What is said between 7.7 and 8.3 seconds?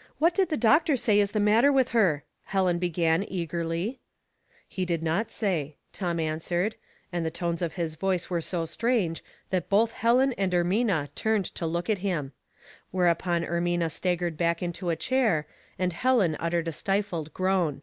his voice